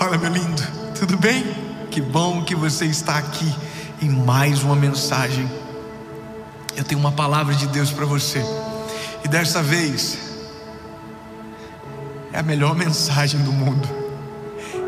Fala, 0.00 0.16
meu 0.16 0.32
lindo, 0.32 0.62
tudo 0.98 1.18
bem? 1.18 1.44
Que 1.90 2.00
bom 2.00 2.42
que 2.42 2.54
você 2.54 2.86
está 2.86 3.18
aqui 3.18 3.54
em 4.00 4.08
mais 4.08 4.62
uma 4.62 4.74
mensagem. 4.74 5.46
Eu 6.74 6.82
tenho 6.82 6.98
uma 6.98 7.12
palavra 7.12 7.54
de 7.54 7.66
Deus 7.66 7.90
para 7.90 8.06
você, 8.06 8.42
e 9.22 9.28
dessa 9.28 9.62
vez 9.62 10.18
é 12.32 12.38
a 12.38 12.42
melhor 12.42 12.74
mensagem 12.74 13.42
do 13.42 13.52
mundo, 13.52 13.86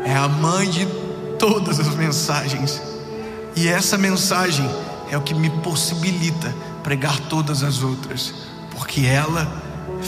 é 0.03 0.15
a 0.15 0.27
mãe 0.27 0.67
de 0.67 0.87
todas 1.37 1.79
as 1.79 1.93
mensagens, 1.93 2.81
e 3.55 3.67
essa 3.67 3.99
mensagem 3.99 4.67
é 5.11 5.15
o 5.15 5.21
que 5.21 5.35
me 5.35 5.51
possibilita 5.61 6.51
pregar 6.81 7.19
todas 7.29 7.61
as 7.61 7.83
outras, 7.83 8.33
porque 8.71 9.01
ela 9.01 9.61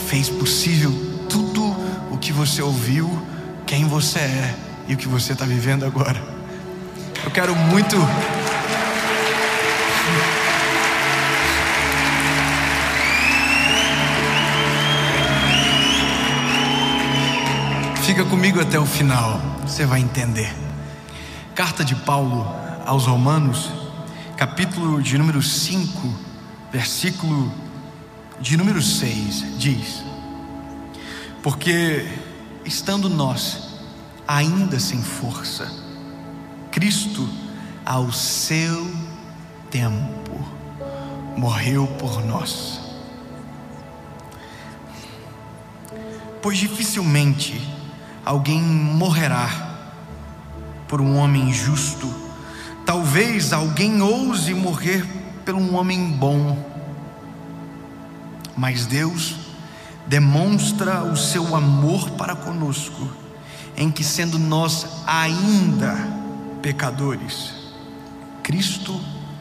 fez 0.08 0.28
possível 0.28 0.92
tudo 1.28 1.64
o 2.10 2.18
que 2.18 2.32
você 2.32 2.60
ouviu, 2.60 3.24
quem 3.64 3.84
você 3.84 4.18
é 4.18 4.65
e 4.88 4.94
o 4.94 4.96
que 4.96 5.08
você 5.08 5.32
está 5.32 5.44
vivendo 5.44 5.84
agora. 5.84 6.20
Eu 7.24 7.30
quero 7.30 7.54
muito. 7.54 7.96
Fica 18.04 18.24
comigo 18.24 18.60
até 18.60 18.78
o 18.78 18.86
final, 18.86 19.40
você 19.66 19.84
vai 19.84 20.00
entender. 20.00 20.54
Carta 21.54 21.84
de 21.84 21.94
Paulo 21.94 22.46
aos 22.86 23.06
Romanos, 23.06 23.72
capítulo 24.36 25.02
de 25.02 25.18
número 25.18 25.42
5, 25.42 26.14
versículo 26.72 27.52
de 28.40 28.56
número 28.56 28.80
6, 28.80 29.58
diz: 29.58 30.04
Porque 31.42 32.06
estando 32.64 33.08
nós 33.08 33.65
ainda 34.26 34.80
sem 34.80 35.02
força. 35.02 35.70
Cristo, 36.70 37.28
ao 37.84 38.12
seu 38.12 38.90
tempo, 39.70 40.46
morreu 41.36 41.86
por 41.98 42.24
nós. 42.24 42.80
Pois 46.42 46.58
dificilmente 46.58 47.60
alguém 48.24 48.60
morrerá 48.60 49.48
por 50.88 51.00
um 51.00 51.16
homem 51.16 51.52
justo. 51.52 52.12
Talvez 52.84 53.52
alguém 53.52 54.00
ouse 54.02 54.54
morrer 54.54 55.04
por 55.44 55.54
um 55.54 55.74
homem 55.76 56.10
bom. 56.10 56.56
Mas 58.56 58.86
Deus 58.86 59.36
demonstra 60.06 61.02
o 61.02 61.16
seu 61.16 61.54
amor 61.56 62.10
para 62.12 62.36
conosco 62.36 63.25
em 63.76 63.90
que, 63.90 64.02
sendo 64.02 64.38
nós 64.38 64.86
ainda 65.06 65.94
pecadores, 66.62 67.52
Cristo 68.42 69.00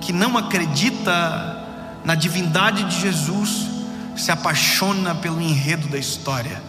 que 0.00 0.12
não 0.12 0.36
acredita 0.36 1.64
na 2.04 2.14
divindade 2.14 2.84
de 2.84 3.00
Jesus, 3.00 3.66
se 4.14 4.30
apaixona 4.30 5.14
pelo 5.14 5.40
enredo 5.40 5.88
da 5.88 5.98
história. 5.98 6.62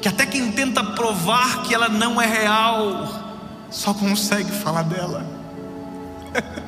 Que 0.00 0.08
até 0.08 0.26
quem 0.26 0.52
tenta 0.52 0.84
provar 0.84 1.62
que 1.62 1.74
ela 1.74 1.88
não 1.88 2.20
é 2.20 2.26
real, 2.26 3.38
só 3.70 3.94
consegue 3.94 4.52
falar 4.52 4.82
dela. 4.82 5.26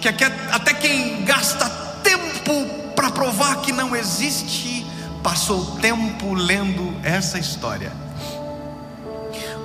que 0.00 0.08
até 0.08 0.74
quem 0.74 1.24
gasta 1.24 1.68
tempo 2.02 2.66
para 2.96 3.10
provar 3.10 3.60
que 3.60 3.72
não 3.72 3.94
existe, 3.94 4.86
passou 5.22 5.76
tempo 5.76 6.34
lendo 6.34 6.94
essa 7.02 7.38
história, 7.38 7.92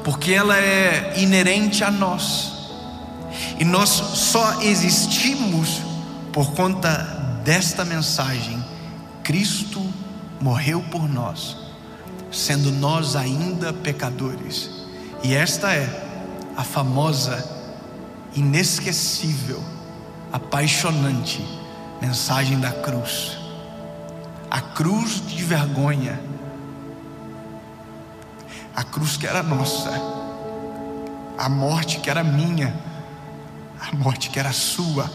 porque 0.03 0.33
ela 0.33 0.57
é 0.57 1.13
inerente 1.17 1.83
a 1.83 1.89
nós, 1.89 2.53
e 3.57 3.63
nós 3.65 3.89
só 3.89 4.61
existimos 4.61 5.81
por 6.31 6.51
conta 6.51 6.97
desta 7.43 7.85
mensagem: 7.85 8.63
Cristo 9.23 9.81
morreu 10.41 10.81
por 10.91 11.07
nós, 11.07 11.57
sendo 12.31 12.71
nós 12.71 13.15
ainda 13.15 13.71
pecadores, 13.71 14.69
e 15.23 15.33
esta 15.33 15.73
é 15.73 16.03
a 16.57 16.63
famosa, 16.63 17.43
inesquecível, 18.35 19.63
apaixonante 20.35 21.41
mensagem 22.01 22.59
da 22.59 22.69
cruz. 22.69 23.37
A 24.51 24.59
cruz 24.59 25.25
de 25.25 25.41
vergonha. 25.41 26.19
A 28.75 28.83
cruz 28.83 29.15
que 29.15 29.25
era 29.25 29.41
nossa. 29.41 29.91
A 31.37 31.47
morte 31.47 31.99
que 31.99 32.09
era 32.09 32.21
minha. 32.21 32.75
A 33.79 33.95
morte 33.95 34.29
que 34.29 34.37
era 34.37 34.51
sua. 34.51 35.09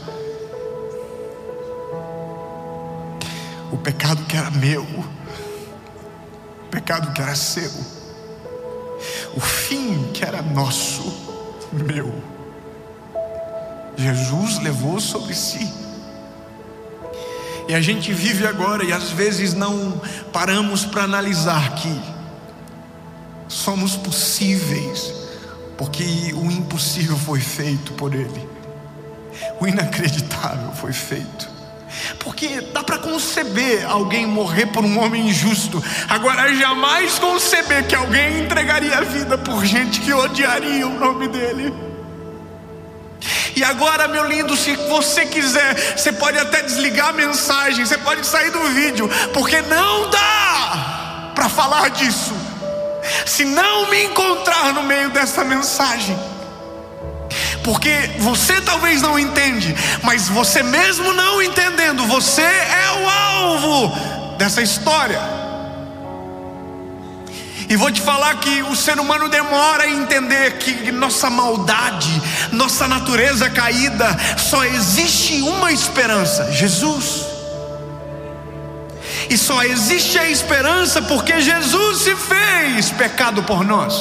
O 3.70 3.76
pecado 3.76 4.24
que 4.24 4.38
era 4.38 4.50
meu. 4.50 4.84
O 4.84 6.68
pecado 6.70 7.12
que 7.12 7.20
era 7.20 7.34
seu. 7.34 7.70
O 9.36 9.40
fim 9.40 10.10
que 10.14 10.24
era 10.24 10.40
nosso, 10.40 11.02
meu. 11.72 12.39
Jesus 14.00 14.58
levou 14.58 14.98
sobre 14.98 15.34
si. 15.34 15.70
E 17.68 17.74
a 17.74 17.80
gente 17.80 18.12
vive 18.12 18.46
agora 18.46 18.82
e 18.82 18.92
às 18.92 19.10
vezes 19.10 19.54
não 19.54 20.00
paramos 20.32 20.84
para 20.84 21.04
analisar 21.04 21.74
que 21.74 22.00
somos 23.46 23.96
possíveis, 23.96 25.12
porque 25.76 26.32
o 26.34 26.50
impossível 26.50 27.16
foi 27.16 27.40
feito 27.40 27.92
por 27.92 28.14
Ele, 28.14 28.48
o 29.60 29.68
inacreditável 29.68 30.72
foi 30.72 30.92
feito. 30.92 31.48
Porque 32.18 32.60
dá 32.72 32.82
para 32.82 32.98
conceber 32.98 33.84
alguém 33.86 34.26
morrer 34.26 34.66
por 34.66 34.84
um 34.84 34.98
homem 34.98 35.28
injusto, 35.28 35.82
agora 36.08 36.52
jamais 36.54 37.18
conceber 37.18 37.86
que 37.86 37.94
alguém 37.94 38.44
entregaria 38.44 38.96
a 38.98 39.02
vida 39.02 39.36
por 39.36 39.64
gente 39.64 40.00
que 40.00 40.12
odiaria 40.12 40.86
o 40.86 40.98
nome 40.98 41.28
dele. 41.28 41.89
E 43.60 43.64
agora, 43.64 44.08
meu 44.08 44.24
lindo, 44.24 44.56
se 44.56 44.74
você 44.74 45.26
quiser, 45.26 45.94
você 45.94 46.10
pode 46.10 46.38
até 46.38 46.62
desligar 46.62 47.10
a 47.10 47.12
mensagem, 47.12 47.84
você 47.84 47.98
pode 47.98 48.26
sair 48.26 48.50
do 48.50 48.58
vídeo, 48.70 49.06
porque 49.34 49.60
não 49.60 50.08
dá 50.08 51.32
para 51.34 51.46
falar 51.46 51.90
disso 51.90 52.34
se 53.26 53.44
não 53.44 53.90
me 53.90 54.04
encontrar 54.04 54.72
no 54.72 54.82
meio 54.82 55.10
dessa 55.10 55.44
mensagem. 55.44 56.18
Porque 57.62 57.92
você 58.20 58.62
talvez 58.62 59.02
não 59.02 59.18
entende, 59.18 59.76
mas 60.02 60.26
você 60.26 60.62
mesmo 60.62 61.12
não 61.12 61.42
entendendo, 61.42 62.06
você 62.06 62.40
é 62.40 63.02
o 63.02 63.10
alvo 63.10 64.36
dessa 64.38 64.62
história. 64.62 65.20
E 67.70 67.76
vou 67.76 67.88
te 67.88 68.00
falar 68.00 68.34
que 68.40 68.64
o 68.64 68.74
ser 68.74 68.98
humano 68.98 69.28
demora 69.28 69.84
a 69.84 69.88
entender 69.88 70.58
que 70.58 70.90
nossa 70.90 71.30
maldade, 71.30 72.20
nossa 72.50 72.88
natureza 72.88 73.48
caída, 73.48 74.08
só 74.36 74.64
existe 74.64 75.40
uma 75.40 75.70
esperança: 75.70 76.50
Jesus. 76.50 77.24
E 79.28 79.38
só 79.38 79.62
existe 79.62 80.18
a 80.18 80.28
esperança 80.28 81.00
porque 81.02 81.40
Jesus 81.40 81.98
se 81.98 82.16
fez 82.16 82.90
pecado 82.90 83.44
por 83.44 83.64
nós. 83.64 83.94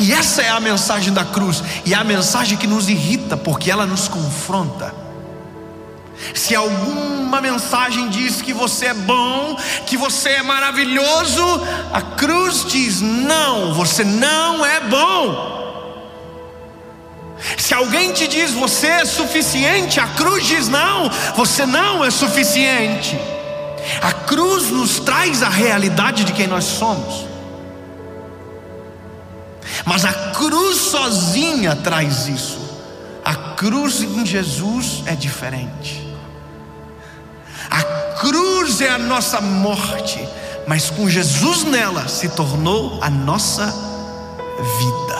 E 0.00 0.12
essa 0.12 0.42
é 0.42 0.48
a 0.48 0.58
mensagem 0.58 1.12
da 1.12 1.24
cruz, 1.24 1.62
e 1.84 1.94
é 1.94 1.96
a 1.96 2.02
mensagem 2.02 2.58
que 2.58 2.66
nos 2.66 2.88
irrita, 2.88 3.36
porque 3.36 3.70
ela 3.70 3.86
nos 3.86 4.08
confronta. 4.08 5.03
Se 6.32 6.54
alguma 6.54 7.40
mensagem 7.40 8.08
diz 8.08 8.40
que 8.40 8.52
você 8.52 8.86
é 8.86 8.94
bom, 8.94 9.56
que 9.86 9.96
você 9.96 10.30
é 10.30 10.42
maravilhoso, 10.42 11.42
a 11.92 12.00
cruz 12.00 12.64
diz: 12.64 13.00
não, 13.00 13.74
você 13.74 14.04
não 14.04 14.64
é 14.64 14.80
bom. 14.80 15.54
Se 17.58 17.74
alguém 17.74 18.12
te 18.12 18.26
diz 18.26 18.52
você 18.52 18.86
é 18.86 19.04
suficiente, 19.04 20.00
a 20.00 20.06
cruz 20.08 20.46
diz: 20.46 20.68
não, 20.68 21.10
você 21.34 21.66
não 21.66 22.04
é 22.04 22.10
suficiente. 22.10 23.18
A 24.00 24.12
cruz 24.12 24.70
nos 24.70 24.98
traz 25.00 25.42
a 25.42 25.48
realidade 25.48 26.24
de 26.24 26.32
quem 26.32 26.46
nós 26.46 26.64
somos. 26.64 27.26
Mas 29.84 30.04
a 30.04 30.12
cruz 30.12 30.76
sozinha 30.78 31.76
traz 31.76 32.26
isso. 32.28 32.60
A 33.24 33.34
cruz 33.34 34.02
em 34.02 34.24
Jesus 34.24 35.02
é 35.06 35.14
diferente. 35.14 36.13
Cruz 38.74 38.90
é 38.90 38.92
a 38.92 38.98
nossa 38.98 39.40
morte, 39.40 40.28
mas 40.66 40.90
com 40.90 41.08
Jesus 41.08 41.62
nela 41.62 42.08
se 42.08 42.28
tornou 42.30 42.98
a 43.00 43.08
nossa 43.08 43.66
vida. 43.66 45.18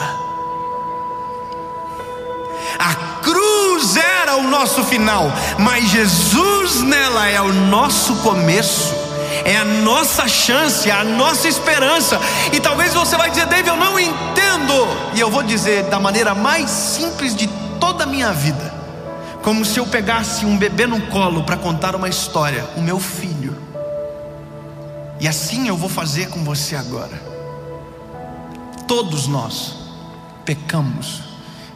A 2.77 2.95
cruz 3.23 3.95
era 3.95 4.35
o 4.35 4.43
nosso 4.43 4.83
final, 4.83 5.31
mas 5.57 5.89
Jesus 5.89 6.81
nela 6.81 7.29
é 7.29 7.39
o 7.39 7.53
nosso 7.53 8.15
começo, 8.17 8.93
é 9.45 9.55
a 9.55 9.63
nossa 9.63 10.27
chance, 10.27 10.89
é 10.89 10.93
a 10.93 11.05
nossa 11.05 11.47
esperança. 11.47 12.19
E 12.51 12.59
talvez 12.59 12.93
você 12.93 13.15
vai 13.15 13.29
dizer, 13.29 13.45
David, 13.45 13.69
eu 13.69 13.77
não 13.77 13.97
entendo. 13.97 14.85
E 15.13 15.21
eu 15.21 15.31
vou 15.31 15.43
dizer 15.43 15.83
da 15.83 15.97
maneira 15.97 16.35
mais 16.35 16.69
simples 16.69 17.33
de 17.33 17.47
toda 17.79 18.03
a 18.03 18.07
minha 18.07 18.33
vida, 18.33 18.73
como 19.41 19.63
se 19.63 19.79
eu 19.79 19.87
pegasse 19.87 20.45
um 20.45 20.57
bebê 20.57 20.85
no 20.85 20.99
colo 21.03 21.43
para 21.43 21.55
contar 21.55 21.95
uma 21.95 22.09
história, 22.09 22.65
o 22.75 22.81
meu 22.81 22.99
filho. 22.99 23.34
E 25.19 25.27
assim 25.27 25.67
eu 25.67 25.77
vou 25.77 25.89
fazer 25.89 26.29
com 26.29 26.43
você 26.43 26.75
agora. 26.75 27.21
Todos 28.87 29.27
nós 29.27 29.75
pecamos 30.43 31.21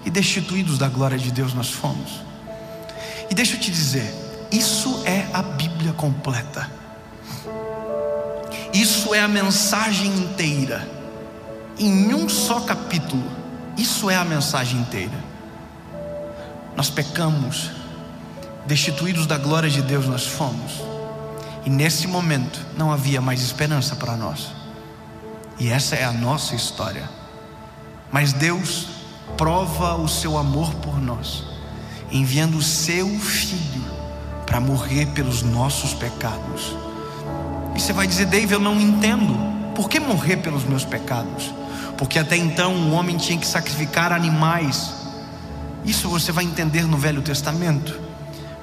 e 0.05 0.09
destituídos 0.09 0.77
da 0.77 0.87
glória 0.87 1.17
de 1.17 1.31
Deus 1.31 1.53
nós 1.53 1.69
fomos. 1.69 2.21
E 3.29 3.33
deixa 3.33 3.55
eu 3.55 3.59
te 3.59 3.71
dizer, 3.71 4.13
isso 4.51 5.03
é 5.05 5.27
a 5.33 5.41
Bíblia 5.41 5.93
completa. 5.93 6.69
Isso 8.73 9.13
é 9.13 9.21
a 9.21 9.27
mensagem 9.27 10.07
inteira. 10.07 10.87
Em 11.77 12.13
um 12.13 12.27
só 12.27 12.59
capítulo, 12.59 13.23
isso 13.77 14.09
é 14.09 14.15
a 14.15 14.25
mensagem 14.25 14.79
inteira. 14.79 15.17
Nós 16.75 16.89
pecamos, 16.89 17.71
destituídos 18.65 19.25
da 19.25 19.37
glória 19.37 19.69
de 19.69 19.81
Deus 19.81 20.05
nós 20.05 20.25
fomos. 20.27 20.73
E 21.65 21.69
nesse 21.69 22.07
momento 22.07 22.65
não 22.77 22.91
havia 22.91 23.21
mais 23.21 23.41
esperança 23.41 23.95
para 23.95 24.15
nós. 24.15 24.51
E 25.59 25.69
essa 25.69 25.95
é 25.95 26.05
a 26.05 26.11
nossa 26.11 26.55
história. 26.55 27.09
Mas 28.11 28.33
Deus 28.33 28.87
prova 29.37 29.95
o 29.95 30.07
seu 30.07 30.37
amor 30.37 30.73
por 30.75 30.99
nós, 30.99 31.43
enviando 32.11 32.57
o 32.57 32.61
seu 32.61 33.07
filho 33.19 33.83
para 34.45 34.59
morrer 34.59 35.07
pelos 35.07 35.43
nossos 35.43 35.93
pecados. 35.93 36.75
E 37.75 37.79
você 37.79 37.93
vai 37.93 38.07
dizer, 38.07 38.25
David, 38.25 38.53
eu 38.53 38.59
não 38.59 38.79
entendo. 38.79 39.37
Por 39.75 39.87
que 39.87 39.99
morrer 39.99 40.37
pelos 40.37 40.63
meus 40.63 40.83
pecados? 40.83 41.53
Porque 41.97 42.17
até 42.17 42.35
então 42.35 42.73
o 42.73 42.91
homem 42.91 43.17
tinha 43.17 43.37
que 43.37 43.45
sacrificar 43.45 44.11
animais. 44.11 44.93
Isso 45.85 46.09
você 46.09 46.31
vai 46.31 46.43
entender 46.43 46.83
no 46.83 46.97
Velho 46.97 47.21
Testamento. 47.21 48.08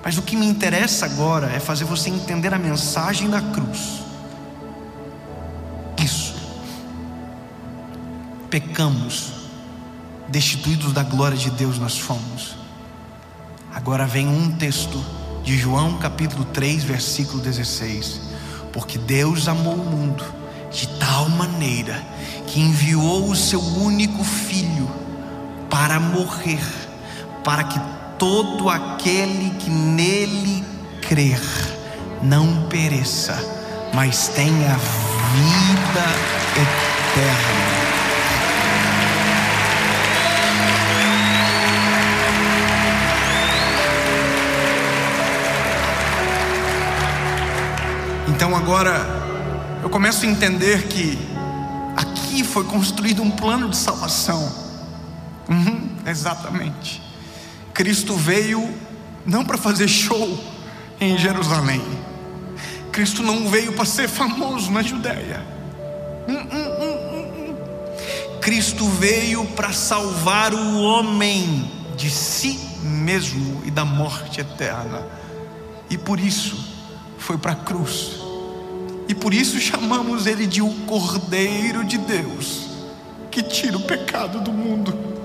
Mas 0.07 0.17
o 0.17 0.23
que 0.23 0.37
me 0.37 0.47
interessa 0.47 1.05
agora 1.05 1.49
é 1.49 1.59
fazer 1.59 1.85
você 1.85 2.09
entender 2.09 2.55
a 2.55 2.59
mensagem 2.61 3.29
da 3.29 3.41
cruz. 3.41 4.05
Isso. 6.01 6.33
Pecamos 8.49 9.33
destituídos 10.29 10.93
da 10.93 11.03
glória 11.03 11.37
de 11.37 11.51
Deus 11.51 11.77
nós 11.81 11.99
fomos. 11.99 12.55
Agora 13.75 14.07
vem 14.07 14.29
um 14.29 14.53
texto 14.53 15.05
de 15.43 15.59
João 15.59 15.99
capítulo 15.99 16.45
3, 16.45 16.85
versículo 16.85 17.43
16. 17.43 18.21
Porque 18.73 18.99
Deus 18.99 19.49
amou 19.49 19.75
o 19.75 19.91
mundo 19.91 20.25
de 20.71 20.87
tal 21.01 21.29
maneira 21.31 22.01
que 22.47 22.61
enviou 22.61 23.29
o 23.29 23.35
seu 23.35 23.61
único 23.61 24.23
filho 24.23 24.89
para 25.69 25.99
morrer, 25.99 26.63
para 27.43 27.65
que 27.65 27.96
todo 28.19 28.69
aquele 28.69 29.51
que 29.59 29.71
nele 29.71 30.65
crer 31.03 31.41
não 32.23 32.67
pereça, 32.69 33.37
mas 33.95 34.29
tenha 34.29 34.77
vida 34.77 36.07
eterna. 36.53 37.87
Então 48.29 48.57
agora 48.57 49.07
eu 49.83 49.89
começo 49.89 50.25
a 50.27 50.29
entender 50.29 50.89
que 50.89 51.19
aqui 51.97 52.43
foi 52.43 52.65
construído 52.65 53.23
um 53.23 53.31
plano 53.31 53.69
de 53.69 53.77
salvação. 53.77 54.53
Uhum, 55.49 55.91
exatamente. 56.05 57.06
Cristo 57.77 58.15
veio 58.15 58.75
não 59.27 59.45
para 59.45 59.59
fazer 59.59 59.87
show 59.87 60.43
em 60.99 61.19
Jerusalém. 61.19 61.83
Cristo 62.91 63.23
não 63.23 63.51
veio 63.51 63.75
para 63.75 63.85
ser 63.85 64.09
famoso 64.09 64.71
na 64.71 64.81
Judéia. 64.81 65.47
Hum, 66.27 66.39
hum, 66.39 66.71
hum, 66.81 67.55
Cristo 68.41 68.89
veio 68.89 69.45
para 69.49 69.75
salvar 69.75 70.55
o 70.55 70.81
homem 70.81 71.71
de 71.99 72.09
si 72.09 72.59
mesmo 72.83 73.61
e 73.67 73.71
da 73.71 73.85
morte 73.85 74.41
eterna. 74.41 75.07
E 75.91 75.99
por 75.99 76.19
isso 76.19 76.57
foi 77.19 77.37
para 77.37 77.53
a 77.53 77.57
cruz. 77.57 78.13
E 79.07 79.15
por 79.15 79.35
isso 79.35 79.61
chamamos 79.61 80.27
ele 80.27 80.47
de 80.47 80.63
o 80.63 80.71
Cordeiro 80.87 81.85
de 81.85 81.99
Deus, 81.99 82.71
que 83.31 83.43
tira 83.43 83.77
o 83.77 83.83
pecado 83.83 84.41
do 84.41 84.51
mundo. 84.51 85.16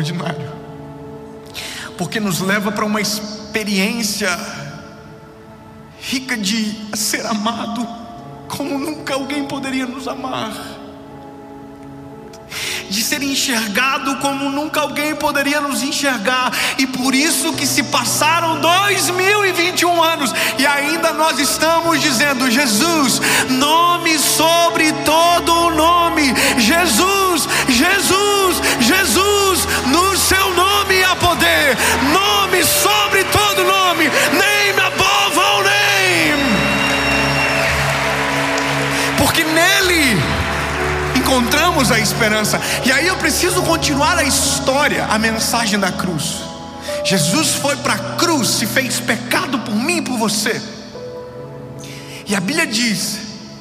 Extraordinário, 0.00 0.52
porque 1.96 2.20
nos 2.20 2.40
leva 2.40 2.70
para 2.70 2.84
uma 2.84 3.00
experiência 3.00 4.28
rica 6.00 6.36
de 6.36 6.96
ser 6.96 7.24
amado 7.26 7.86
como 8.48 8.78
nunca 8.78 9.14
alguém 9.14 9.44
poderia 9.46 9.86
nos 9.86 10.06
amar 10.06 10.75
de 12.88 13.02
ser 13.02 13.22
enxergado 13.22 14.16
como 14.16 14.50
nunca 14.50 14.80
alguém 14.80 15.14
poderia 15.14 15.60
nos 15.60 15.82
enxergar, 15.82 16.52
e 16.78 16.86
por 16.86 17.14
isso 17.14 17.52
que 17.52 17.66
se 17.66 17.82
passaram 17.84 18.60
2021 18.60 20.02
anos 20.02 20.32
e 20.58 20.66
ainda 20.66 21.12
nós 21.12 21.38
estamos 21.38 22.00
dizendo: 22.00 22.50
Jesus, 22.50 23.20
nome 23.50 24.18
sobre 24.18 24.92
todo 25.04 25.52
o 25.52 25.70
nome, 25.70 26.34
Jesus, 26.58 27.48
Jesus, 27.68 28.56
Jesus, 28.80 29.66
no 29.86 30.16
seu 30.16 30.54
nome 30.54 31.02
há 31.04 31.16
poder, 31.16 31.76
nome 32.12 32.64
sobre 32.64 33.05
a 41.90 41.98
esperança. 41.98 42.60
E 42.84 42.92
aí 42.92 43.06
eu 43.06 43.16
preciso 43.16 43.62
continuar 43.62 44.18
a 44.18 44.24
história, 44.24 45.04
a 45.06 45.18
mensagem 45.18 45.78
da 45.78 45.92
cruz. 45.92 46.36
Jesus 47.04 47.54
foi 47.54 47.76
para 47.76 47.94
a 47.94 48.16
cruz, 48.16 48.48
se 48.48 48.66
fez 48.66 48.98
pecado 48.98 49.58
por 49.60 49.74
mim 49.74 49.98
e 49.98 50.02
por 50.02 50.18
você. 50.18 50.60
E 52.26 52.34
a 52.34 52.40
Bíblia 52.40 52.66
diz 52.66 53.18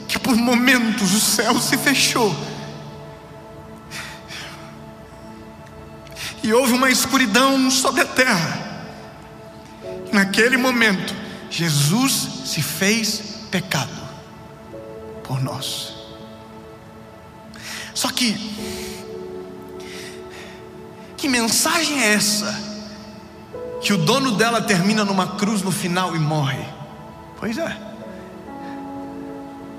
que 0.08 0.18
por 0.18 0.36
momentos 0.36 1.14
o 1.14 1.20
céu 1.20 1.60
se 1.60 1.78
fechou. 1.78 2.36
E 6.42 6.54
houve 6.54 6.74
uma 6.74 6.90
escuridão 6.90 7.70
sobre 7.70 8.02
a 8.02 8.06
terra. 8.06 8.60
Naquele 10.12 10.58
momento, 10.58 11.14
Jesus 11.50 12.28
se 12.46 12.62
fez 12.62 13.22
pecado 13.52 13.92
por 15.24 15.42
nós. 15.42 15.95
Só 18.06 18.12
que, 18.12 18.38
que 21.18 21.28
mensagem 21.28 22.04
é 22.04 22.14
essa? 22.14 22.56
Que 23.82 23.94
o 23.94 23.98
dono 23.98 24.34
dela 24.34 24.62
termina 24.62 25.04
numa 25.04 25.38
cruz 25.38 25.64
no 25.64 25.72
final 25.72 26.16
e 26.16 26.20
morre. 26.20 26.64
Pois 27.40 27.58
é. 27.58 27.76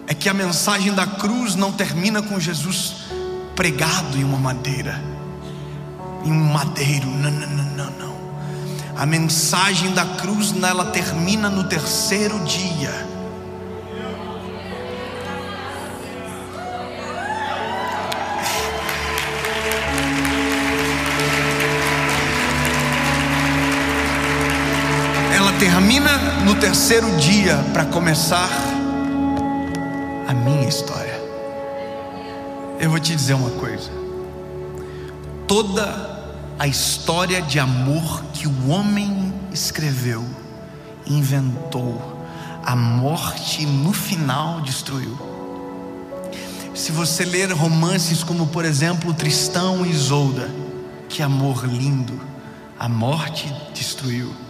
É 0.09 0.15
que 0.15 0.29
a 0.29 0.35
mensagem 0.35 0.93
da 0.93 1.07
cruz 1.07 1.55
não 1.55 1.71
termina 1.71 2.21
com 2.21 2.41
Jesus 2.41 2.97
pregado 3.55 4.19
em 4.19 4.25
uma 4.25 4.39
madeira, 4.39 5.01
em 6.25 6.33
um 6.33 6.53
madeiro. 6.53 7.07
Não, 7.07 7.31
não, 7.31 7.49
não, 7.49 7.65
não, 7.77 7.91
não. 7.93 8.17
A 8.97 9.07
mensagem 9.07 9.95
da 9.95 10.05
cruz 10.05 10.53
ela 10.65 10.87
termina 10.87 11.49
no 11.49 11.63
terceiro 11.63 12.41
dia. 12.41 13.06
Termina 25.87 26.19
no 26.45 26.57
terceiro 26.57 27.09
dia 27.17 27.57
para 27.73 27.85
começar 27.85 28.51
a 30.27 30.35
minha 30.35 30.69
história. 30.69 31.15
Eu 32.81 32.91
vou 32.91 32.99
te 32.99 33.15
dizer 33.15 33.35
uma 33.35 33.51
coisa. 33.51 33.89
Toda 35.47 36.35
a 36.59 36.67
história 36.67 37.41
de 37.41 37.61
amor 37.61 38.25
que 38.35 38.49
o 38.49 38.69
homem 38.69 39.33
escreveu, 39.53 40.25
inventou, 41.07 42.21
a 42.65 42.75
morte 42.75 43.65
no 43.65 43.93
final 43.93 44.61
destruiu. 44.63 45.17
Se 46.75 46.91
você 46.91 47.25
ler 47.25 47.53
romances 47.53 48.25
como, 48.25 48.49
por 48.49 48.65
exemplo, 48.65 49.15
Tristão 49.15 49.87
e 49.87 49.91
Isolda, 49.91 50.51
que 51.09 51.23
amor 51.23 51.65
lindo, 51.65 52.21
a 52.77 52.89
morte 52.89 53.55
destruiu. 53.73 54.46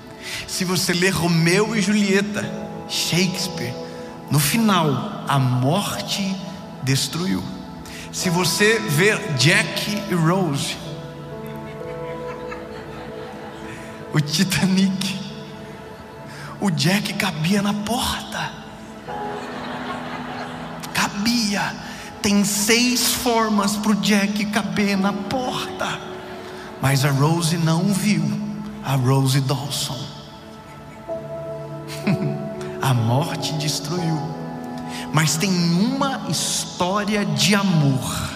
Se 0.47 0.65
você 0.65 0.93
ler 0.93 1.11
Romeu 1.11 1.77
e 1.77 1.81
Julieta, 1.81 2.45
Shakespeare, 2.89 3.75
no 4.31 4.39
final, 4.39 5.25
a 5.29 5.39
morte 5.39 6.37
destruiu. 6.83 7.43
Se 8.13 8.31
você 8.31 8.79
ver 8.79 9.35
Jack 9.35 10.03
e 10.11 10.15
Rose, 10.15 10.77
o 14.17 14.21
Titanic. 14.21 15.21
O 16.59 16.71
Jack 16.71 17.13
cabia 17.15 17.61
na 17.61 17.75
porta. 17.75 18.51
Cabia. 20.95 21.75
Tem 22.23 22.43
seis 22.43 23.13
formas 23.13 23.77
para 23.77 23.93
o 23.93 23.95
Jack 23.97 24.47
caber 24.47 24.97
na 24.97 25.13
porta. 25.13 26.01
Mas 26.81 27.05
a 27.05 27.11
Rose 27.11 27.59
não 27.59 27.93
viu. 27.93 28.25
A 28.83 28.97
Rose 28.97 29.41
Dawson. 29.43 30.06
A 32.87 32.95
morte 32.95 33.53
destruiu. 33.55 34.21
Mas 35.13 35.37
tem 35.37 35.51
uma 35.51 36.27
história 36.29 37.25
de 37.25 37.55
amor 37.55 38.31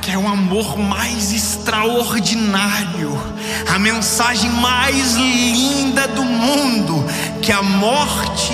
que 0.00 0.10
é 0.10 0.18
o 0.18 0.26
amor 0.26 0.76
mais 0.76 1.32
extraordinário, 1.32 3.12
a 3.72 3.78
mensagem 3.78 4.50
mais 4.50 5.14
linda 5.14 6.08
do 6.08 6.24
mundo, 6.24 7.04
que 7.40 7.52
a 7.52 7.62
morte 7.62 8.52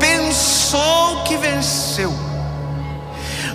pensou 0.00 1.22
que 1.22 1.36
venceu. 1.36 2.27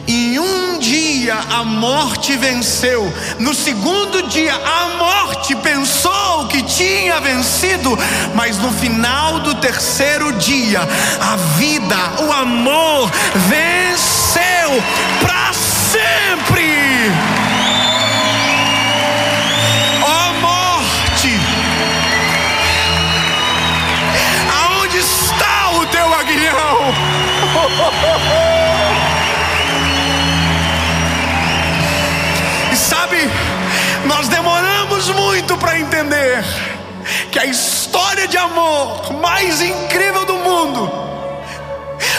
Em 0.05 0.37
um 0.37 0.79
dia 0.79 1.35
a 1.35 1.63
morte 1.63 2.35
venceu, 2.35 3.11
no 3.39 3.53
segundo 3.53 4.27
dia 4.27 4.53
a 4.53 4.97
morte 4.97 5.55
pensou 5.55 6.45
que 6.47 6.61
tinha 6.61 7.21
vencido, 7.21 7.97
mas 8.35 8.57
no 8.57 8.69
final 8.69 9.39
do 9.39 9.55
terceiro 9.55 10.33
dia 10.33 10.81
a 11.21 11.37
vida, 11.57 11.95
o 12.19 12.33
amor 12.33 13.09
venceu 13.47 14.83
para 15.21 15.53
sempre. 15.53 17.09
Ó 20.01 20.29
oh, 20.29 20.33
morte, 20.41 21.39
aonde 24.51 24.97
está 24.97 25.71
o 25.79 25.85
teu 25.85 26.13
aguilhão? 26.13 26.93
muito 35.43 35.57
para 35.57 35.77
entender 35.77 36.41
que 37.29 37.37
a 37.37 37.45
história 37.45 38.29
de 38.29 38.37
amor 38.37 39.11
mais 39.21 39.61
incrível 39.61 40.25
do 40.25 40.35
mundo, 40.35 40.89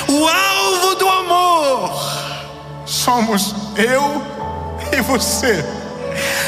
o 0.09 0.29
alvo 0.29 0.95
do 0.97 1.09
amor, 1.09 2.83
somos 2.85 3.55
eu 3.77 4.23
e 4.93 5.01
você, 5.01 5.65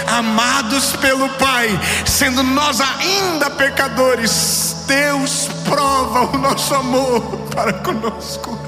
amados 0.06 0.94
pelo 0.96 1.30
Pai, 1.30 1.70
sendo 2.04 2.42
nós 2.42 2.78
ainda 2.78 3.48
pecadores, 3.48 4.84
Deus 4.86 5.48
prova 5.64 6.36
o 6.36 6.38
nosso 6.38 6.74
amor 6.74 7.22
para 7.54 7.72
conosco, 7.72 8.58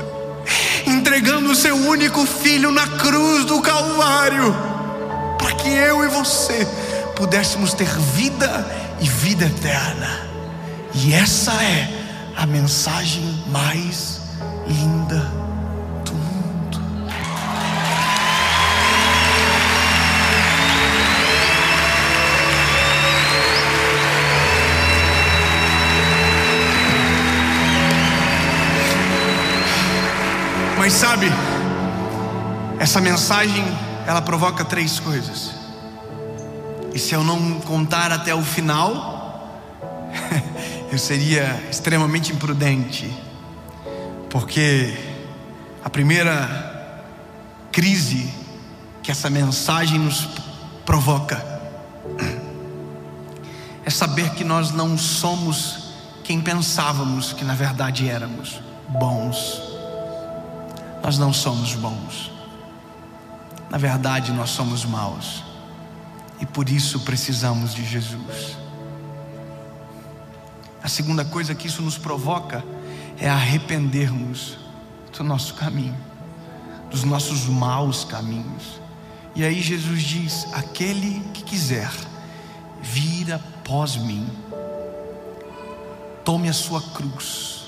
entregando 0.86 1.50
o 1.50 1.54
seu 1.54 1.76
único 1.76 2.24
filho 2.24 2.72
na 2.72 2.86
cruz 2.86 3.44
do 3.44 3.60
Calvário, 3.60 4.56
para 5.36 5.52
que 5.56 5.68
eu 5.68 6.02
e 6.02 6.08
você 6.08 6.66
pudéssemos 7.18 7.74
ter 7.74 7.88
vida 8.14 8.64
e 9.00 9.08
vida 9.08 9.44
eterna. 9.44 10.28
E 10.94 11.12
essa 11.12 11.52
é 11.62 12.32
a 12.36 12.46
mensagem 12.46 13.42
mais 13.48 14.20
linda 14.68 15.48
Mas 30.78 30.92
sabe, 30.94 31.26
essa 32.78 32.98
mensagem 32.98 33.62
ela 34.06 34.22
provoca 34.22 34.64
três 34.64 34.98
coisas. 34.98 35.57
E 36.94 36.98
se 36.98 37.14
eu 37.14 37.22
não 37.22 37.60
contar 37.60 38.12
até 38.12 38.34
o 38.34 38.42
final, 38.42 39.62
eu 40.90 40.98
seria 40.98 41.62
extremamente 41.70 42.32
imprudente. 42.32 43.12
Porque 44.30 44.96
a 45.84 45.90
primeira 45.90 47.04
crise 47.70 48.32
que 49.02 49.10
essa 49.10 49.30
mensagem 49.30 49.98
nos 49.98 50.28
provoca 50.84 51.44
é 53.84 53.90
saber 53.90 54.30
que 54.30 54.44
nós 54.44 54.70
não 54.70 54.98
somos 54.98 55.88
quem 56.24 56.40
pensávamos 56.40 57.32
que 57.32 57.42
na 57.42 57.54
verdade 57.54 58.06
éramos 58.06 58.60
bons 58.86 59.68
nós 61.08 61.16
não 61.16 61.32
somos 61.32 61.74
bons. 61.74 62.30
Na 63.70 63.78
verdade, 63.78 64.32
nós 64.32 64.50
somos 64.50 64.84
maus. 64.84 65.42
E 66.40 66.46
por 66.46 66.68
isso 66.68 67.00
precisamos 67.00 67.74
de 67.74 67.84
Jesus. 67.84 68.56
A 70.82 70.88
segunda 70.88 71.24
coisa 71.24 71.54
que 71.54 71.66
isso 71.66 71.82
nos 71.82 71.98
provoca 71.98 72.64
é 73.18 73.28
arrependermos 73.28 74.56
do 75.16 75.24
nosso 75.24 75.54
caminho, 75.54 75.96
dos 76.90 77.02
nossos 77.02 77.46
maus 77.46 78.04
caminhos. 78.04 78.80
E 79.34 79.44
aí 79.44 79.60
Jesus 79.60 80.02
diz: 80.02 80.46
aquele 80.52 81.20
que 81.34 81.42
quiser 81.42 81.90
vir 82.80 83.32
após 83.32 83.96
mim, 83.96 84.28
tome 86.24 86.48
a 86.48 86.52
sua 86.52 86.80
cruz, 86.80 87.64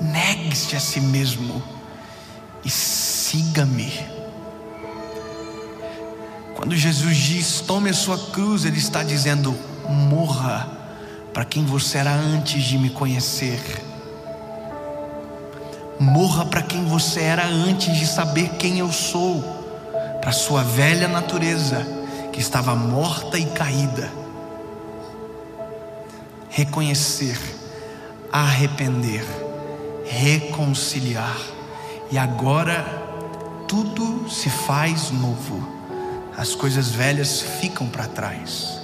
negue-se 0.00 0.74
a 0.76 0.80
si 0.80 1.00
mesmo 1.00 1.62
e 2.64 2.70
siga-me. 2.70 4.23
Quando 6.54 6.76
Jesus 6.76 7.16
diz: 7.16 7.60
tome 7.60 7.90
a 7.90 7.94
sua 7.94 8.18
cruz, 8.30 8.64
Ele 8.64 8.78
está 8.78 9.02
dizendo: 9.02 9.54
morra 9.88 10.68
para 11.32 11.44
quem 11.44 11.64
você 11.64 11.98
era 11.98 12.12
antes 12.12 12.62
de 12.62 12.78
me 12.78 12.90
conhecer. 12.90 13.60
Morra 15.98 16.44
para 16.44 16.62
quem 16.62 16.84
você 16.84 17.20
era 17.20 17.44
antes 17.46 17.96
de 17.96 18.06
saber 18.06 18.50
quem 18.58 18.78
eu 18.78 18.92
sou, 18.92 19.42
para 20.20 20.32
sua 20.32 20.62
velha 20.62 21.08
natureza 21.08 21.86
que 22.32 22.40
estava 22.40 22.74
morta 22.74 23.38
e 23.38 23.46
caída. 23.46 24.10
Reconhecer, 26.48 27.38
arrepender, 28.30 29.24
reconciliar, 30.04 31.36
e 32.10 32.18
agora 32.18 32.84
tudo 33.66 34.28
se 34.28 34.50
faz 34.50 35.10
novo, 35.10 35.73
as 36.36 36.54
coisas 36.54 36.90
velhas 36.90 37.40
ficam 37.60 37.88
para 37.88 38.06
trás, 38.06 38.80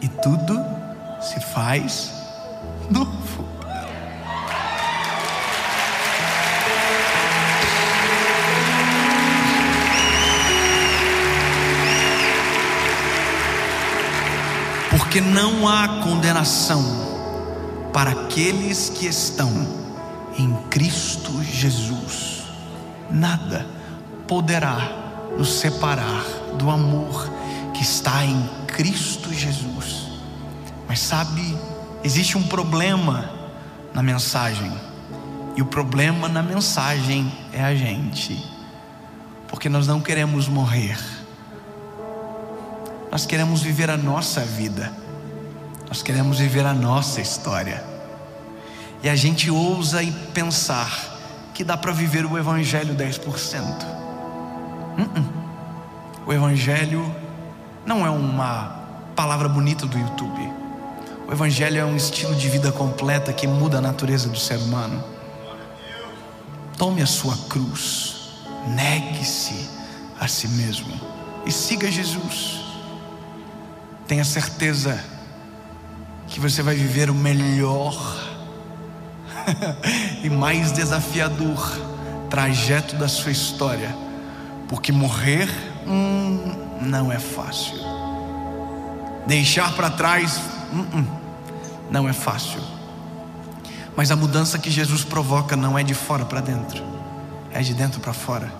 e 0.00 0.08
tudo 0.08 0.58
se 1.20 1.40
faz 1.40 2.12
novo. 2.90 3.52
porque 15.12 15.20
não 15.20 15.68
há 15.68 16.00
condenação 16.02 16.82
para 17.92 18.12
aqueles 18.12 18.88
que 18.88 19.06
estão 19.06 19.50
em 20.38 20.54
Cristo 20.70 21.42
Jesus. 21.42 22.44
Nada 23.10 23.66
poderá 24.26 25.01
nos 25.36 25.54
separar 25.54 26.24
do 26.58 26.70
amor 26.70 27.30
que 27.74 27.82
está 27.82 28.24
em 28.24 28.48
Cristo 28.66 29.32
Jesus. 29.32 30.08
Mas 30.88 31.00
sabe, 31.00 31.56
existe 32.04 32.36
um 32.36 32.42
problema 32.42 33.30
na 33.94 34.02
mensagem, 34.02 34.72
e 35.56 35.62
o 35.62 35.66
problema 35.66 36.28
na 36.28 36.42
mensagem 36.42 37.30
é 37.52 37.62
a 37.62 37.74
gente, 37.74 38.42
porque 39.48 39.68
nós 39.68 39.86
não 39.86 40.00
queremos 40.00 40.48
morrer 40.48 40.98
nós 43.12 43.26
queremos 43.26 43.60
viver 43.60 43.90
a 43.90 43.96
nossa 43.98 44.40
vida, 44.40 44.90
nós 45.86 46.02
queremos 46.02 46.38
viver 46.38 46.64
a 46.64 46.72
nossa 46.72 47.20
história. 47.20 47.84
E 49.02 49.08
a 49.08 49.14
gente 49.14 49.50
ousa 49.50 50.02
e 50.02 50.10
pensar 50.32 50.90
que 51.52 51.62
dá 51.62 51.76
para 51.76 51.92
viver 51.92 52.24
o 52.24 52.38
Evangelho 52.38 52.94
10%. 52.94 54.01
Uh 54.98 55.02
-uh. 55.02 55.24
O 56.26 56.32
Evangelho 56.32 57.04
não 57.84 58.06
é 58.06 58.10
uma 58.10 58.80
palavra 59.16 59.48
bonita 59.48 59.86
do 59.86 59.98
YouTube. 59.98 60.52
O 61.28 61.32
Evangelho 61.32 61.78
é 61.78 61.84
um 61.84 61.96
estilo 61.96 62.34
de 62.34 62.48
vida 62.48 62.70
completa 62.70 63.32
que 63.32 63.46
muda 63.46 63.78
a 63.78 63.80
natureza 63.80 64.28
do 64.28 64.38
ser 64.38 64.58
humano. 64.58 65.02
Tome 66.76 67.02
a 67.02 67.06
sua 67.06 67.36
cruz, 67.48 68.42
negue-se 68.68 69.68
a 70.20 70.28
si 70.28 70.48
mesmo 70.48 70.94
e 71.44 71.52
siga 71.52 71.90
Jesus. 71.90 72.60
Tenha 74.06 74.24
certeza 74.24 75.02
que 76.28 76.40
você 76.40 76.62
vai 76.62 76.74
viver 76.74 77.10
o 77.10 77.14
melhor 77.14 77.96
e 80.22 80.30
mais 80.30 80.72
desafiador 80.72 81.92
trajeto 82.30 82.96
da 82.96 83.08
sua 83.08 83.30
história, 83.30 83.94
porque 84.72 84.90
morrer 84.90 85.50
hum, 85.86 86.56
não 86.80 87.12
é 87.12 87.18
fácil, 87.18 87.74
deixar 89.26 89.70
para 89.76 89.90
trás 89.90 90.40
hum, 90.72 90.86
hum, 90.94 91.06
não 91.90 92.08
é 92.08 92.14
fácil, 92.14 92.62
mas 93.94 94.10
a 94.10 94.16
mudança 94.16 94.58
que 94.58 94.70
Jesus 94.70 95.04
provoca 95.04 95.54
não 95.56 95.78
é 95.78 95.82
de 95.82 95.92
fora 95.92 96.24
para 96.24 96.40
dentro, 96.40 96.82
é 97.52 97.60
de 97.60 97.74
dentro 97.74 98.00
para 98.00 98.14
fora. 98.14 98.50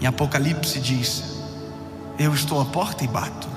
Em 0.00 0.06
Apocalipse 0.06 0.80
diz: 0.80 1.40
Eu 2.18 2.34
estou 2.34 2.60
à 2.60 2.64
porta 2.64 3.04
e 3.04 3.06
bato. 3.06 3.48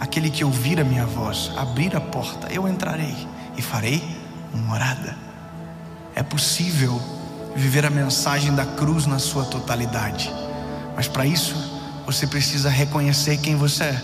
Aquele 0.00 0.30
que 0.30 0.42
ouvir 0.42 0.80
a 0.80 0.84
minha 0.84 1.04
voz, 1.04 1.52
abrir 1.54 1.94
a 1.94 2.00
porta, 2.00 2.50
eu 2.50 2.66
entrarei 2.66 3.28
e 3.58 3.60
farei 3.60 4.02
morada. 4.54 5.14
É 6.14 6.22
possível 6.22 6.98
viver 7.54 7.84
a 7.84 7.90
mensagem 7.90 8.54
da 8.54 8.64
cruz 8.64 9.04
na 9.04 9.18
sua 9.18 9.44
totalidade, 9.44 10.32
mas 10.96 11.08
para 11.08 11.26
isso 11.26 11.54
você 12.06 12.26
precisa 12.26 12.68
reconhecer 12.68 13.38
quem 13.38 13.56
você 13.56 13.84
é, 13.84 14.02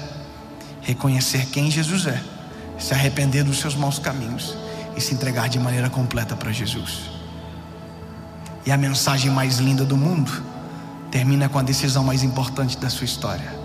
reconhecer 0.83 1.47
quem 1.47 1.71
Jesus 1.71 2.07
é, 2.07 2.21
se 2.79 2.95
arrepender 2.95 3.45
dos 3.45 3.59
seus 3.59 3.75
maus 3.75 3.99
caminhos 3.99 4.57
e 4.97 5.01
se 5.01 5.15
entregar 5.15 5.49
de 5.49 5.59
maneira 5.59 5.89
completa 5.91 6.35
para 6.35 6.51
Jesus. 6.51 7.11
E 8.65 8.73
a 8.73 8.77
mensagem 8.77 9.31
mais 9.31 9.59
linda 9.59 9.85
do 9.85 9.97
mundo 9.97 10.31
termina 11.11 11.49
com 11.49 11.59
a 11.59 11.63
decisão 11.63 12.05
mais 12.05 12.23
importante 12.23 12.77
da 12.79 12.91
sua 12.91 13.05
história. 13.05 13.59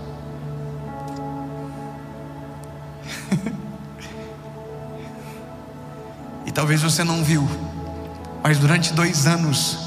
e 6.46 6.50
talvez 6.50 6.82
você 6.82 7.04
não 7.04 7.22
viu, 7.22 7.48
mas 8.42 8.58
durante 8.58 8.92
dois 8.92 9.26
anos, 9.26 9.78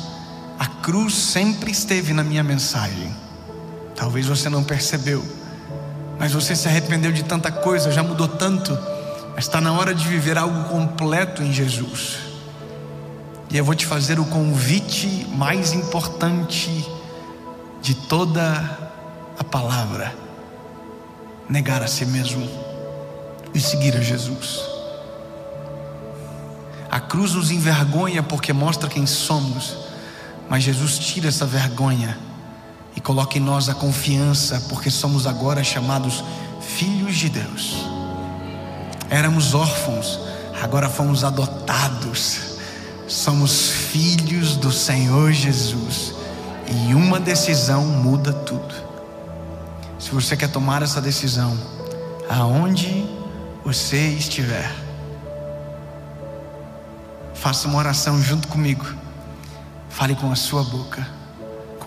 a 0.58 0.66
cruz 0.68 1.14
sempre 1.16 1.72
esteve 1.72 2.14
na 2.14 2.24
minha 2.24 2.44
mensagem. 2.44 3.14
Talvez 4.00 4.28
você 4.28 4.48
não 4.48 4.64
percebeu, 4.64 5.22
mas 6.18 6.32
você 6.32 6.56
se 6.56 6.70
arrependeu 6.70 7.12
de 7.12 7.22
tanta 7.22 7.52
coisa, 7.52 7.92
já 7.92 8.02
mudou 8.02 8.30
tanto, 8.30 8.72
mas 9.36 9.44
está 9.44 9.60
na 9.60 9.74
hora 9.74 9.94
de 9.94 10.08
viver 10.08 10.38
algo 10.38 10.70
completo 10.70 11.44
em 11.44 11.52
Jesus. 11.52 12.20
E 13.50 13.58
eu 13.58 13.66
vou 13.66 13.76
te 13.76 13.86
fazer 13.86 14.18
o 14.18 14.24
convite 14.24 15.28
mais 15.36 15.74
importante 15.74 16.90
de 17.82 17.94
toda 17.94 18.42
a 19.38 19.44
palavra: 19.44 20.16
negar 21.50 21.84
a 21.84 21.88
si 21.88 22.06
mesmo 22.06 22.50
e 23.54 23.60
seguir 23.60 23.98
a 23.98 24.02
Jesus. 24.02 24.62
A 26.90 27.02
cruz 27.02 27.34
nos 27.34 27.52
envergonha 27.52 28.24
porque 28.24 28.54
mostra 28.54 28.88
quem 28.88 29.06
somos, 29.06 29.76
mas 30.50 30.64
Jesus 30.64 30.98
tira 30.98 31.28
essa 31.28 31.46
vergonha 31.46 32.29
e 33.00 33.02
coloca 33.02 33.38
em 33.38 33.42
nós 33.42 33.70
a 33.70 33.74
confiança, 33.74 34.62
porque 34.68 34.92
somos 34.92 35.26
agora 35.26 35.64
chamados 35.64 36.22
filhos 36.60 37.16
de 37.16 37.30
Deus. 37.30 37.78
Éramos 39.10 39.54
órfãos, 39.54 40.20
agora 40.62 40.90
fomos 40.90 41.24
adotados. 41.24 42.58
Somos 43.08 43.70
filhos 43.70 44.58
do 44.58 44.70
Senhor 44.70 45.32
Jesus. 45.32 46.14
E 46.68 46.94
uma 46.94 47.22
decisão 47.22 47.86
muda 47.86 48.34
tudo. 48.34 48.76
Se 49.98 50.12
você 50.12 50.36
quer 50.36 50.50
tomar 50.52 50.82
essa 50.82 51.00
decisão, 51.00 51.58
aonde 52.30 53.10
você 53.64 54.10
estiver, 54.10 54.70
faça 57.34 57.66
uma 57.66 57.78
oração 57.78 58.22
junto 58.22 58.50
comigo. 58.50 58.86
Fale 59.90 60.16
com 60.16 60.30
a 60.30 60.36
sua 60.36 60.66
boca, 60.66 61.08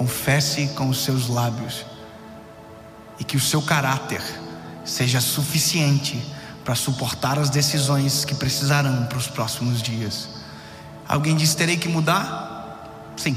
confesse 0.03 0.67
com 0.75 0.89
os 0.89 1.05
seus 1.05 1.29
lábios, 1.29 1.87
e 3.21 3.25
que 3.25 3.37
o 3.37 3.41
seu 3.41 3.63
caráter 3.63 4.21
seja 4.85 5.21
suficiente 5.21 6.21
para 6.65 6.75
suportar 6.75 7.39
as 7.39 7.49
decisões 7.49 8.25
que 8.25 8.35
precisarão 8.35 9.07
para 9.07 9.17
os 9.17 9.29
próximos 9.29 9.81
dias. 9.81 10.29
Alguém 11.09 11.37
diz: 11.37 11.55
terei 11.55 11.77
que 11.77 11.89
mudar? 11.89 13.13
Sim, 13.17 13.37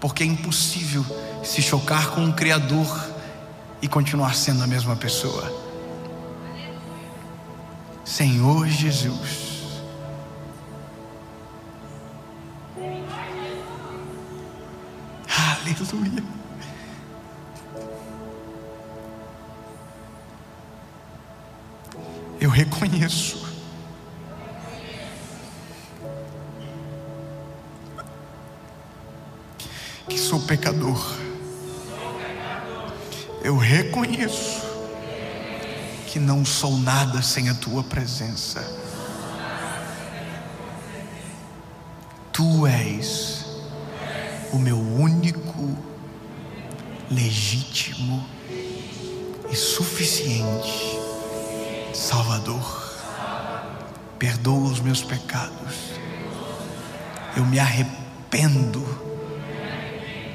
porque 0.00 0.22
é 0.22 0.26
impossível 0.26 1.04
se 1.44 1.60
chocar 1.60 2.08
com 2.12 2.22
um 2.22 2.32
Criador 2.32 3.10
e 3.82 3.86
continuar 3.86 4.34
sendo 4.34 4.64
a 4.64 4.66
mesma 4.66 4.96
pessoa. 4.96 5.52
Senhor 8.06 8.66
Jesus. 8.68 9.55
Aleluia. 15.66 16.22
Eu 22.40 22.50
reconheço. 22.50 23.44
Que 30.08 30.16
sou 30.16 30.40
pecador. 30.42 31.16
Eu 33.42 33.56
reconheço 33.56 34.64
que 36.06 36.20
não 36.20 36.44
sou 36.44 36.78
nada 36.78 37.22
sem 37.22 37.48
a 37.48 37.54
tua 37.54 37.82
presença. 37.82 38.60
Tu 42.32 42.66
és 42.68 43.35
o 44.52 44.58
meu 44.58 44.78
único 44.78 45.76
legítimo 47.10 48.26
e 49.50 49.56
suficiente 49.56 50.96
Salvador. 51.96 52.84
Perdoa 54.18 54.70
os 54.70 54.80
meus 54.80 55.02
pecados. 55.02 55.92
Eu 57.36 57.44
me 57.44 57.58
arrependo 57.58 58.80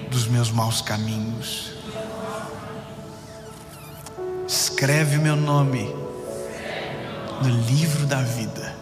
dos 0.09 0.27
meus 0.27 0.51
maus 0.51 0.81
caminhos. 0.81 1.73
Escreve 4.47 5.17
meu 5.17 5.35
nome 5.35 5.83
no 7.41 7.49
livro 7.67 8.05
da 8.05 8.21
vida. 8.21 8.75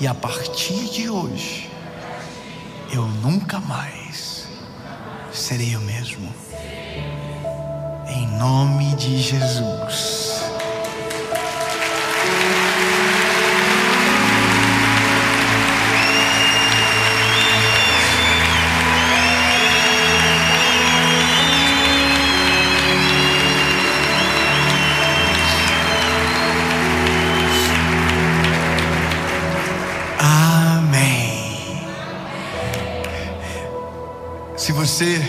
E 0.00 0.06
a 0.06 0.14
partir 0.14 0.90
de 0.90 1.08
hoje, 1.08 1.70
eu 2.92 3.06
nunca 3.06 3.60
mais 3.60 4.05
serei 5.36 5.76
o 5.76 5.80
mesmo. 5.80 6.32
Em 8.08 8.26
nome 8.38 8.94
de 8.96 9.18
Jesus. 9.20 10.35
Você 34.96 35.20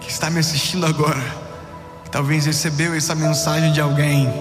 que 0.00 0.08
está 0.08 0.30
me 0.30 0.38
assistindo 0.38 0.86
agora, 0.86 1.20
que 2.04 2.10
talvez 2.10 2.46
recebeu 2.46 2.94
essa 2.94 3.12
mensagem 3.12 3.72
de 3.72 3.80
alguém, 3.80 4.32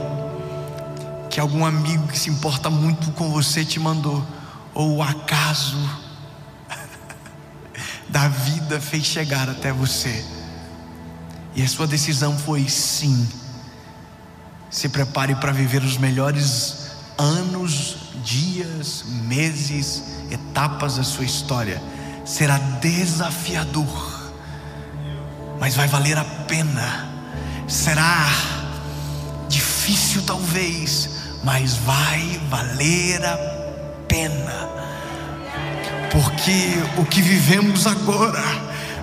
que 1.27 1.39
algum 1.39 1.65
amigo 1.65 2.07
que 2.07 2.19
se 2.19 2.29
importa 2.29 2.69
muito 2.69 3.11
com 3.13 3.31
você 3.31 3.65
te 3.65 3.79
mandou, 3.79 4.23
ou 4.75 4.97
o 4.97 5.01
acaso 5.01 5.75
da 8.09 8.27
vida 8.27 8.79
fez 8.79 9.05
chegar 9.05 9.49
até 9.49 9.71
você, 9.71 10.23
e 11.55 11.63
a 11.63 11.67
sua 11.67 11.87
decisão 11.87 12.37
foi 12.37 12.69
sim. 12.69 13.27
Se 14.69 14.87
prepare 14.87 15.33
para 15.33 15.51
viver 15.51 15.81
os 15.81 15.97
melhores 15.97 16.91
anos, 17.17 17.97
dias, 18.23 19.03
meses, 19.23 20.03
etapas 20.29 20.97
da 20.97 21.03
sua 21.03 21.25
história. 21.25 21.81
Será 22.25 22.57
desafiador 22.57 24.21
mas 25.61 25.75
vai 25.75 25.87
valer 25.87 26.17
a 26.17 26.23
pena. 26.23 27.07
Será 27.67 28.27
difícil, 29.47 30.23
talvez, 30.25 31.07
mas 31.43 31.75
vai 31.75 32.41
valer 32.49 33.23
a 33.23 33.37
pena, 34.07 34.69
porque 36.11 36.73
o 36.97 37.05
que 37.05 37.21
vivemos 37.21 37.85
agora 37.85 38.43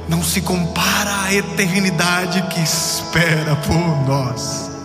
não 0.09 0.23
se 0.23 0.41
compara 0.41 1.23
à 1.23 1.33
eternidade 1.33 2.43
que 2.49 2.61
espera 2.61 3.55
por 3.57 4.09
nós. 4.09 4.78